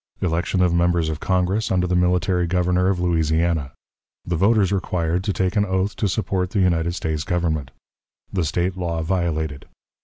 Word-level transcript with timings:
Election 0.19 0.63
of 0.63 0.73
Members 0.73 1.09
of 1.09 1.19
Congress 1.19 1.69
under 1.71 1.85
the 1.85 1.95
Military 1.95 2.47
Governor 2.47 2.87
of 2.87 2.99
Louisiana. 2.99 3.71
The 4.25 4.35
Voters 4.35 4.71
required 4.71 5.23
to 5.25 5.31
take 5.31 5.55
an 5.55 5.63
Oath 5.63 5.95
to 5.97 6.09
support 6.09 6.49
the 6.49 6.59
United 6.59 6.93
States 6.95 7.23
Government. 7.23 7.69
The 8.33 8.43
State 8.43 8.75
Law 8.75 9.03
violated. 9.03 9.67